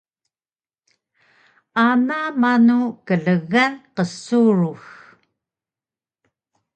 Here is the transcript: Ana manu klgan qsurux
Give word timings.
Ana 1.85 2.19
manu 2.41 2.77
klgan 3.07 3.73
qsurux 3.95 4.85